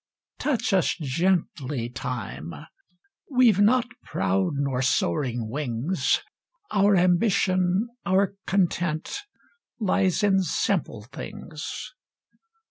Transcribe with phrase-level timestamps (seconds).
[0.39, 2.55] Touch us gently, Time!
[3.29, 6.23] We've not proud nor soaring wings;
[6.71, 9.19] Our ambition, our content,
[9.79, 11.93] Lies in simple things.